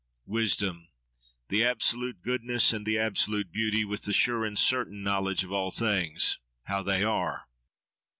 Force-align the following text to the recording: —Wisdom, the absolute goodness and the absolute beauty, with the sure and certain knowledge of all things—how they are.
—Wisdom, 0.25 0.87
the 1.49 1.63
absolute 1.63 2.23
goodness 2.23 2.73
and 2.73 2.87
the 2.87 2.97
absolute 2.97 3.51
beauty, 3.51 3.85
with 3.85 4.01
the 4.01 4.13
sure 4.13 4.43
and 4.43 4.57
certain 4.57 5.03
knowledge 5.03 5.43
of 5.43 5.51
all 5.51 5.69
things—how 5.69 6.81
they 6.81 7.03
are. 7.03 7.43